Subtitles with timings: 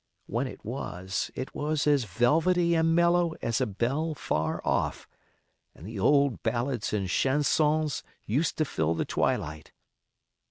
[0.25, 5.07] When it was, it was as velvety and mellow as a bell far off,
[5.75, 9.73] and the old ballads and chansons used to fill the twilight.